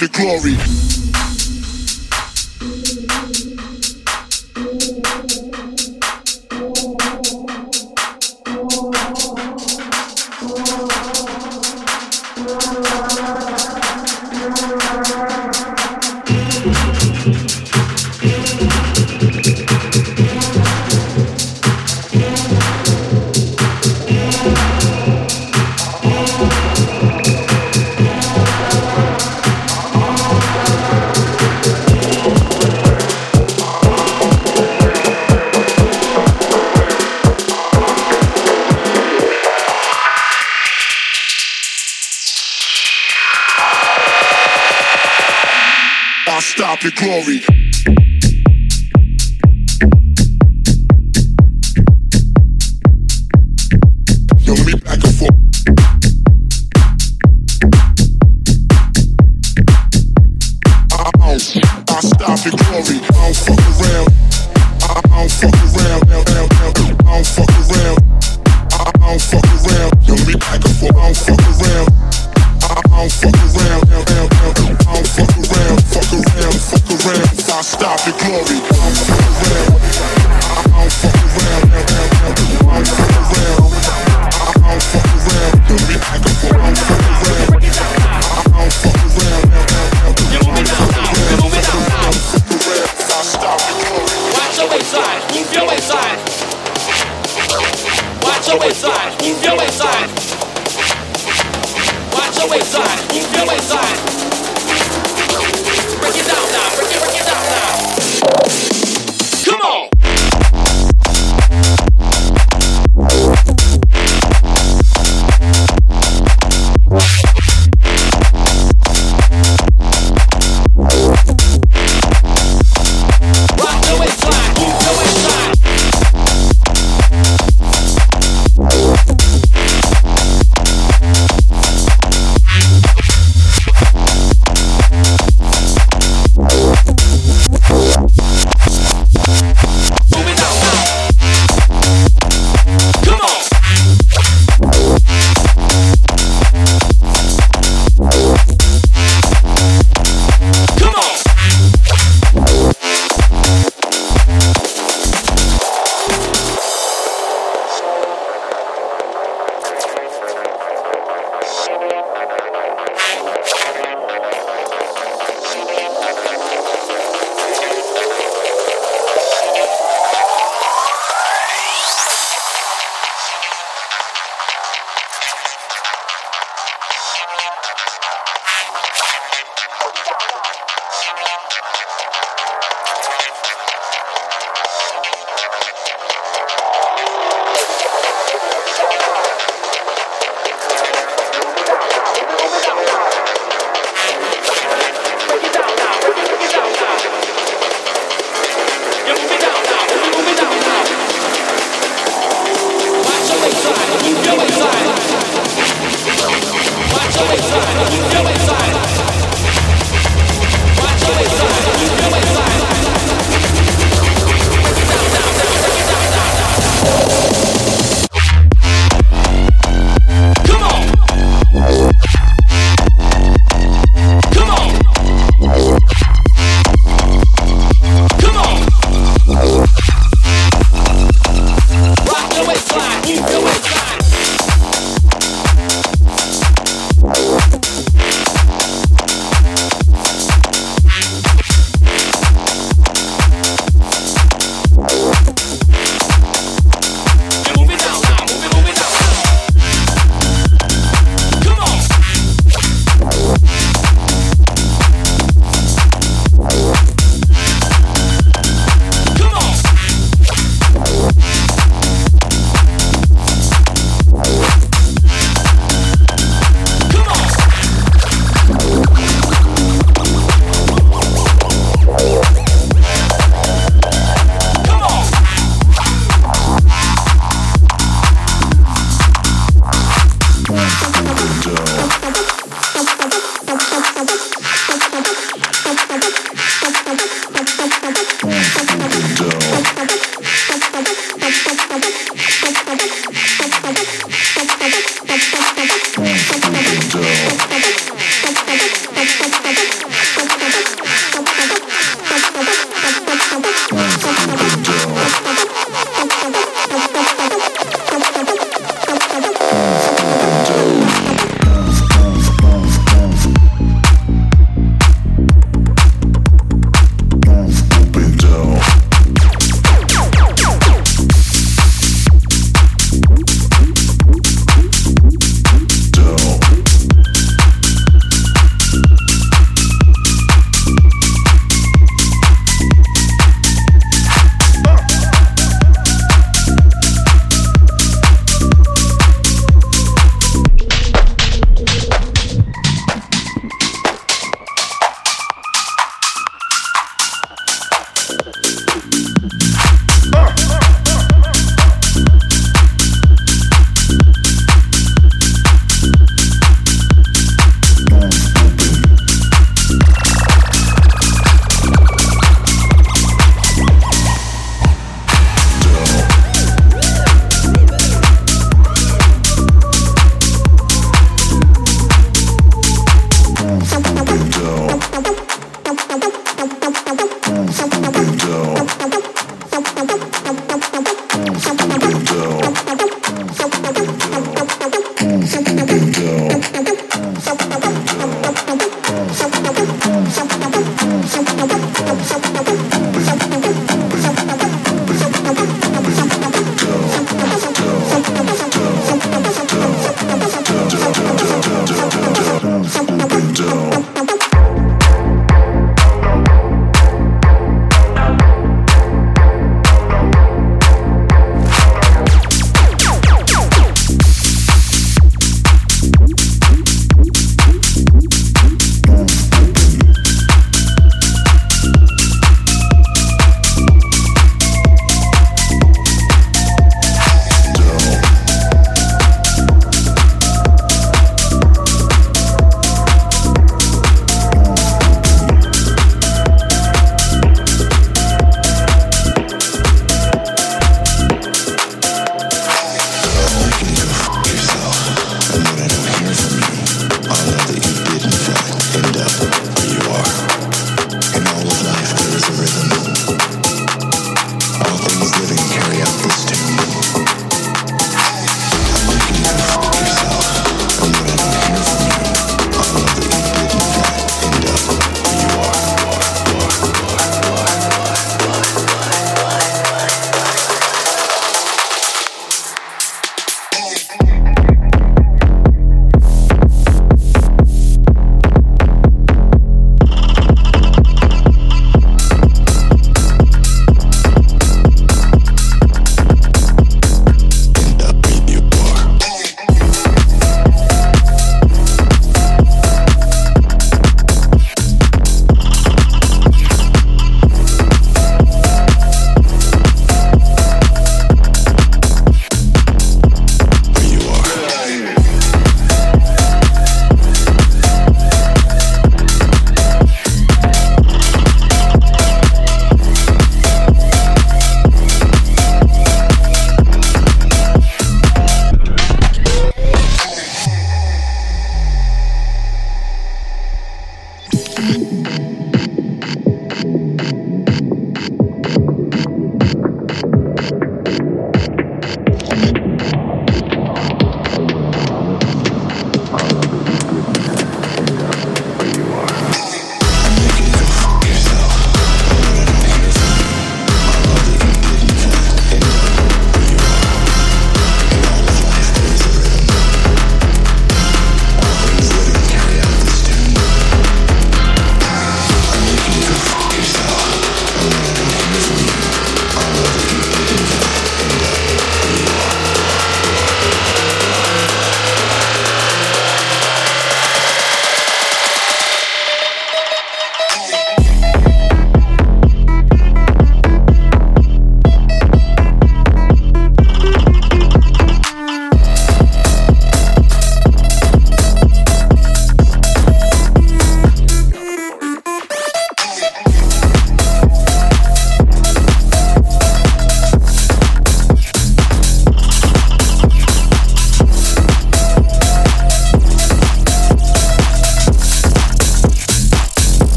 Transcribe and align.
your 0.00 0.08
glory. 0.08 0.89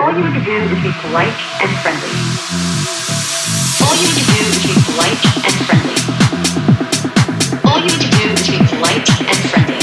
All 0.00 0.16
you 0.16 0.24
need 0.24 0.32
to 0.32 0.44
do 0.46 0.52
is 0.56 0.82
be 0.82 0.92
polite 1.02 1.36
and 1.60 1.70
friendly. 1.82 2.08
All 3.84 3.94
you 3.96 4.08
need 4.08 4.16
to 4.16 4.24
do 4.32 4.40
is 4.48 4.56
be 4.64 4.72
polite 4.88 5.24
and 5.44 5.56
friendly. 5.68 6.00
All 7.68 7.78
you 7.80 7.84
need 7.84 8.00
to 8.00 8.10
do 8.16 8.24
is 8.32 8.48
be 8.48 8.56
polite 8.66 9.08
and 9.20 9.50
friendly. 9.50 9.79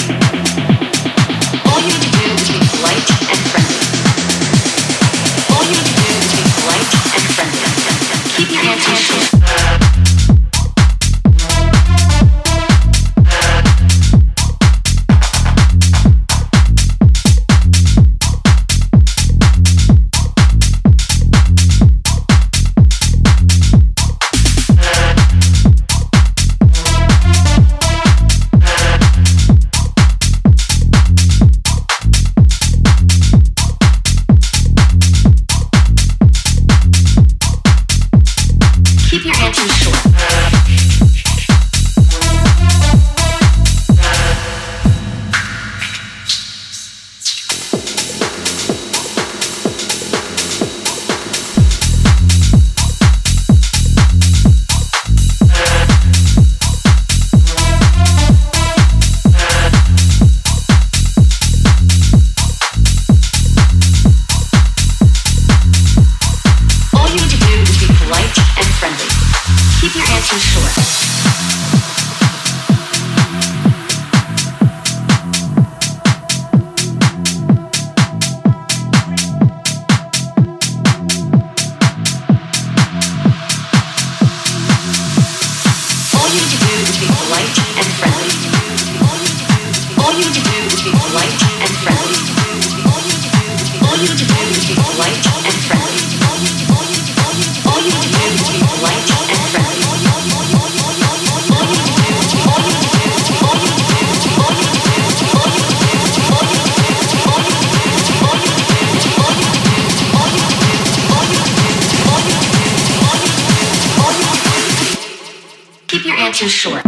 Just. 116.37 116.86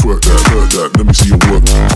Twerk 0.00 0.22
that, 0.22 0.40
hurt 0.48 0.70
that, 0.70 0.96
let 0.96 1.06
me 1.06 1.12
see 1.12 1.28
you 1.28 1.36
work. 1.52 1.89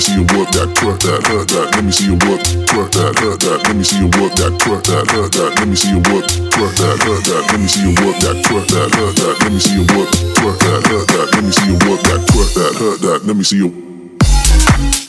me 0.00 0.06
see 0.06 0.14
you 0.14 0.38
work 0.38 0.48
that 0.56 0.72
twerk 0.80 0.98
that 1.04 1.20
hurt 1.28 1.48
that. 1.48 1.76
Let 1.76 1.84
me 1.84 1.92
see 1.92 2.06
you 2.06 2.16
work 2.24 2.40
twerk 2.64 2.90
that 2.96 3.12
hurt 3.20 3.40
that. 3.40 3.60
Let 3.68 3.76
me 3.76 3.84
see 3.84 3.98
you 4.00 4.08
work 4.16 4.32
that 4.40 4.56
twerk 4.56 4.82
that 4.88 5.04
hurt 5.12 5.32
that. 5.32 5.52
Let 5.60 5.68
me 5.68 5.76
see 5.76 5.90
you 5.92 6.00
work 6.08 6.24
twerk 6.24 6.72
that 6.80 6.96
hurt 7.04 7.20
that. 7.28 7.44
Let 7.52 7.60
me 7.60 7.68
see 7.68 7.82
you 7.84 7.92
work 8.00 8.16
that 8.24 8.36
twerk 8.40 8.66
that 8.72 8.88
hurt 8.96 9.16
that. 9.20 9.36
Let 9.44 9.52
me 9.52 9.60
see 9.60 9.74
you 9.76 9.84
work 9.92 10.08
twerk 10.08 10.58
that 10.64 10.86
hurt 10.88 11.06
that. 11.06 11.28
Let 11.36 11.44
me 11.44 11.52
see 11.52 11.66
you 11.68 11.76
work 11.84 12.00
that 12.00 12.20
twerk 12.32 12.54
that 12.54 12.72
hurt 12.80 13.00
that. 13.02 13.26
Let 13.26 13.36
me 13.36 13.44
see 13.44 13.56
you. 13.58 14.99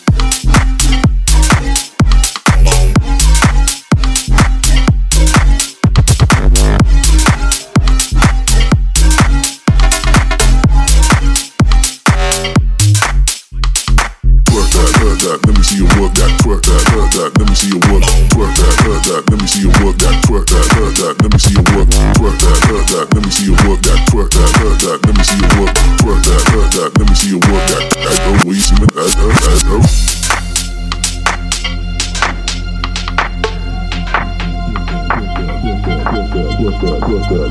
work 16.11 16.27
that, 16.27 16.31
twerk 16.43 16.61
that, 16.65 16.83
twerk, 16.91 17.11
that. 17.15 17.31
Let 17.39 17.47
me 17.47 17.55
see 17.55 17.69
you 17.71 17.79
work, 17.87 18.03
twerk 18.31 18.51
that, 18.55 18.73
twerk 18.83 19.03
that. 19.07 19.23
Let 19.31 19.39
me 19.39 19.47
see 19.47 19.61
you 19.61 19.71
work 19.79 19.95
that, 19.97 20.15
twerk 20.27 20.45
that, 20.51 20.65
twerk, 20.71 20.93
that. 20.99 21.15
Let 21.23 21.31
me 21.31 21.39
see 21.39 21.55
you 21.55 21.63
work, 21.71 21.87
twerk 21.87 22.35
that, 22.41 22.57
twerk 22.67 22.85
that. 22.91 23.07
Let 23.15 23.23
me 23.23 23.31
see 23.31 23.45
you 23.45 23.55
work 23.63 23.79
that, 23.81 23.99
twerk 24.11 24.29
that, 24.31 24.51
twerk, 24.59 24.77
that. 24.81 24.99
Let 25.07 25.15
me 25.15 25.23
see 25.23 25.39
you 25.39 25.49
work, 25.59 25.71
twerk 26.01 26.21
that, 26.27 26.41
twerk 26.51 26.69
that. 26.75 26.89
Let 26.99 27.07
me 27.07 27.15
see 27.15 27.29
you 27.31 27.39
work 27.39 27.63
that. 27.71 27.83
I 27.95 28.11
go, 28.11 28.31
where 28.43 28.55
you 28.55 28.63
see 28.63 28.75
me, 28.75 28.87
I 28.91 29.07
go, 29.15 29.25
I 29.31 29.55
go. 29.63 29.77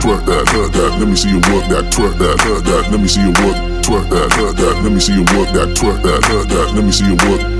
Twerk 0.01 0.25
that, 0.27 0.45
twerk 0.51 0.73
that, 0.73 0.91
let 0.99 1.09
me 1.09 1.17
see 1.17 1.31
you 1.31 1.41
work 1.49 1.65
that, 1.71 1.89
twerk 1.93 2.19
that, 2.19 2.37
twerk 2.39 2.65
that, 2.65 2.91
let 2.91 3.01
me 3.01 3.09
see 3.09 3.23
you 3.23 3.33
work, 3.41 3.57
twerk 3.83 4.09
that, 4.11 4.29
twerk 4.31 4.57
that, 4.57 4.75
let 4.83 4.93
me 4.93 5.01
see 5.01 5.15
you 5.15 5.25
work 5.37 5.49
that, 5.55 5.69
twerk 5.77 6.03
that, 6.03 6.21
twerk 6.23 6.49
that, 6.49 6.75
let 6.75 6.85
me 6.85 6.93
see 6.93 7.07
you 7.07 7.17
work. 7.29 7.60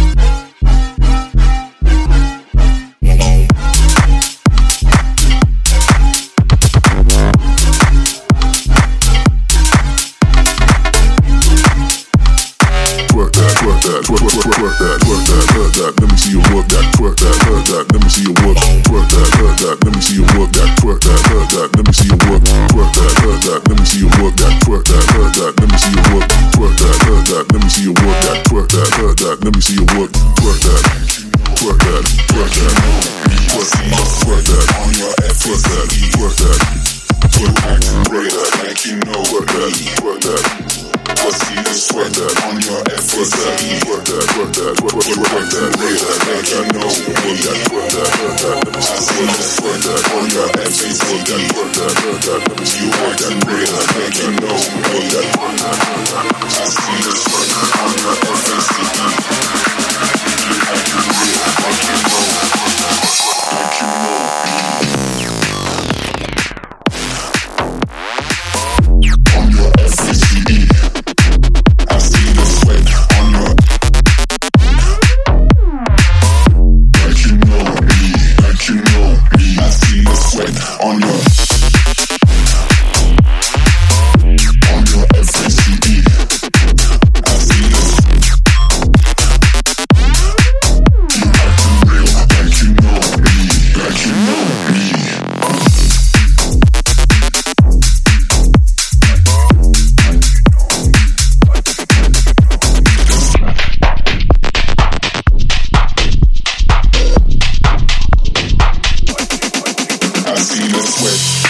switch 110.91 111.45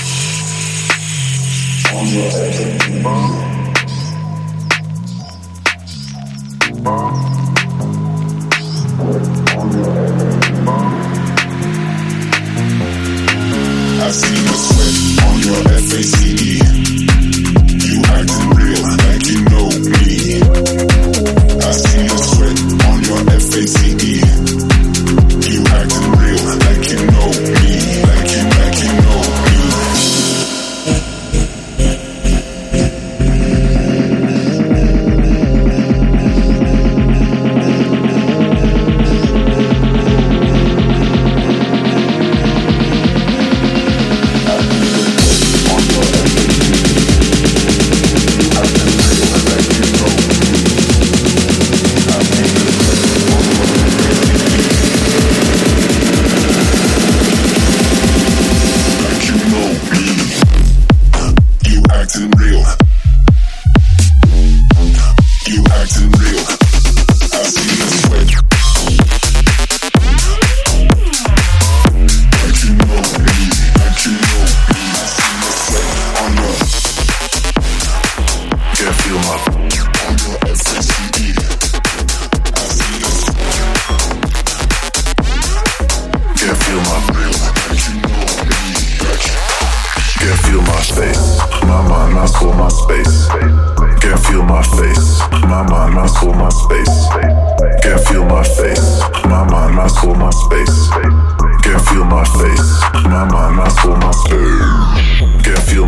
on 1.94 2.06
your 2.08 2.30
head. 2.30 3.61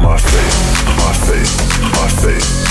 my 0.04 0.18
face, 0.18 0.86
my 0.98 1.14
face, 1.14 1.80
my 1.80 2.08
face. 2.22 2.63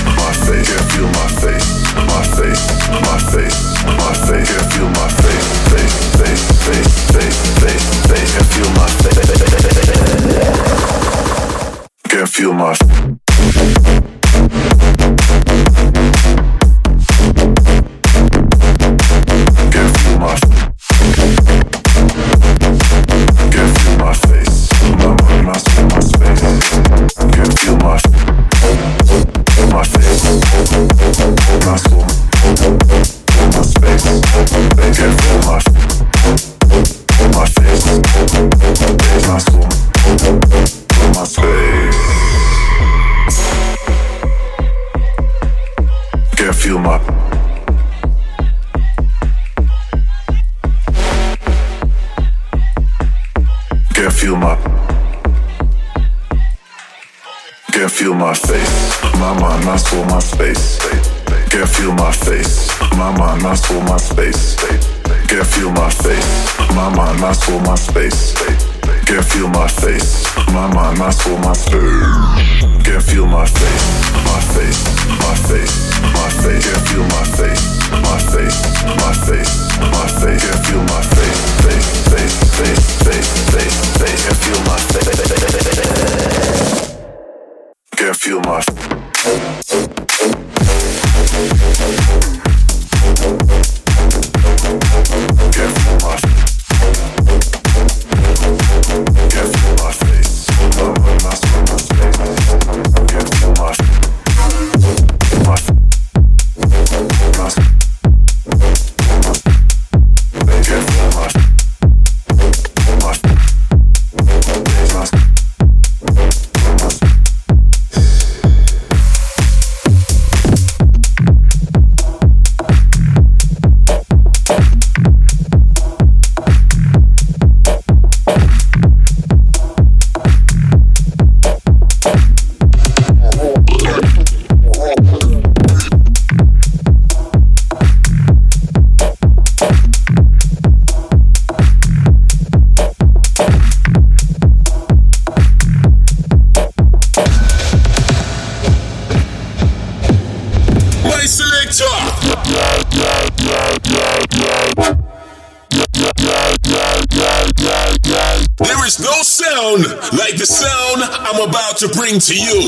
Bring 162.12 162.20
to 162.20 162.34
you. 162.34 162.61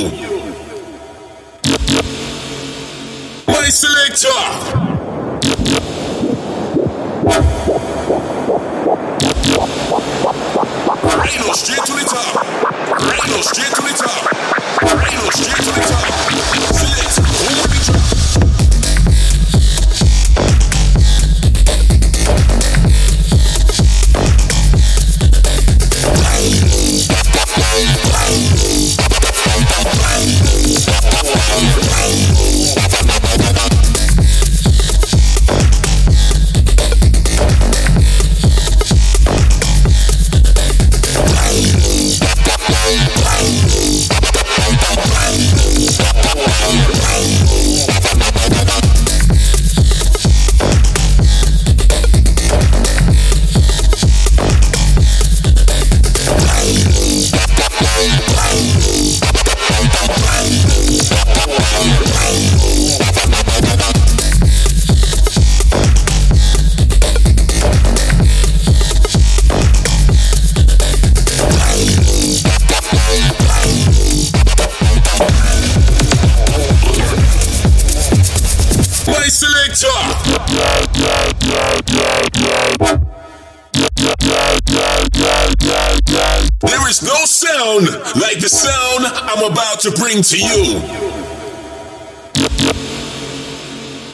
To 89.84 89.90
bring 90.00 90.22
to 90.22 90.38
you. 90.38 90.80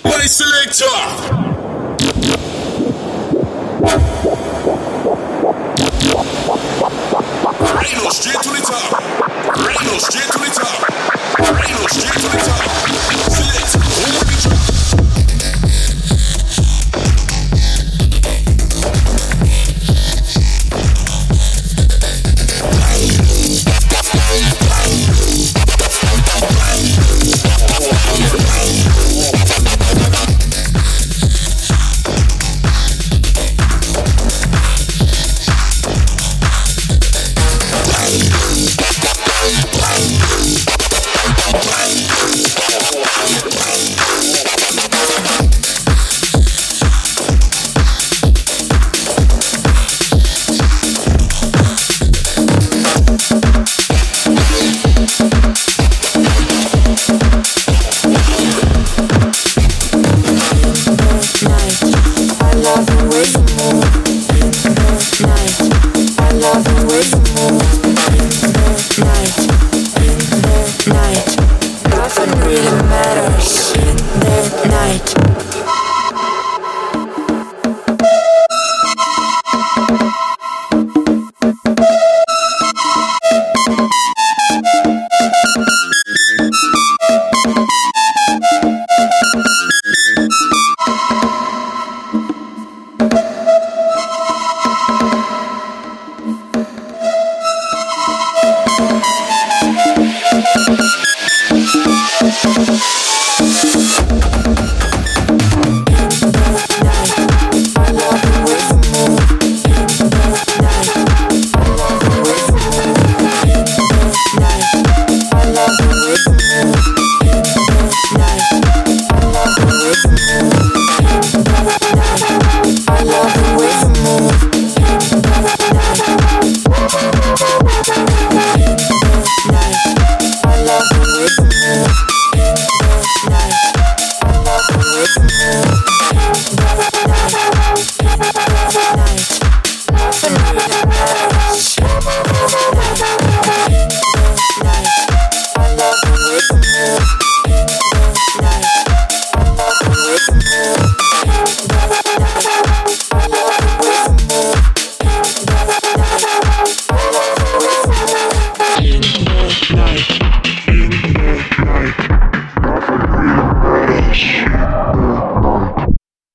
My 0.02 0.26
selector. 0.26 1.39